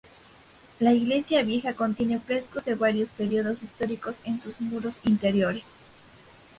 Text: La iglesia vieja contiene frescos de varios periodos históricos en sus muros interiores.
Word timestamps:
La 0.79 0.93
iglesia 0.93 1.43
vieja 1.43 1.75
contiene 1.75 2.19
frescos 2.19 2.65
de 2.65 2.73
varios 2.73 3.11
periodos 3.11 3.61
históricos 3.61 4.15
en 4.23 4.41
sus 4.41 4.59
muros 4.59 4.95
interiores. 5.03 5.63